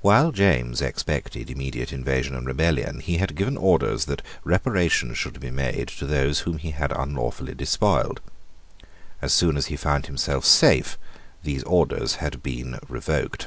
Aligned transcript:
While 0.00 0.32
James 0.32 0.82
expected 0.82 1.48
immediate 1.48 1.92
invasion 1.92 2.34
and 2.34 2.44
rebellion, 2.44 2.98
he 2.98 3.18
had 3.18 3.36
given 3.36 3.56
orders 3.56 4.06
that 4.06 4.20
reparation 4.42 5.14
should 5.14 5.38
be 5.38 5.52
made 5.52 5.86
to 5.96 6.06
those 6.06 6.40
whom 6.40 6.58
he 6.58 6.72
had 6.72 6.90
unlawfully 6.90 7.54
despoiled. 7.54 8.20
As 9.22 9.32
soon 9.32 9.56
as 9.56 9.66
he 9.66 9.76
found 9.76 10.06
himself 10.06 10.44
safe, 10.44 10.98
those 11.44 11.62
orders 11.62 12.16
had 12.16 12.42
been 12.42 12.80
revoked. 12.88 13.46